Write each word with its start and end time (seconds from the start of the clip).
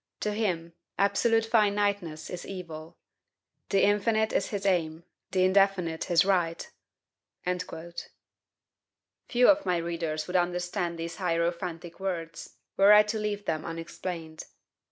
To 0.21 0.33
him, 0.33 0.73
absolute 0.97 1.45
finiteness 1.45 2.31
is 2.31 2.43
evil. 2.43 2.97
The 3.69 3.83
infinite 3.83 4.33
is 4.33 4.47
his 4.47 4.65
aim, 4.65 5.03
the 5.29 5.43
indefinite 5.45 6.05
his 6.05 6.25
right." 6.25 6.67
Few 7.45 7.93
of 9.47 9.63
my 9.63 9.77
readers 9.77 10.25
would 10.25 10.35
understand 10.35 10.97
these 10.97 11.17
hierophantic 11.17 11.99
words, 11.99 12.55
were 12.77 12.91
I 12.93 13.03
to 13.03 13.19
leave 13.19 13.45
them 13.45 13.63
unexplained. 13.63 14.45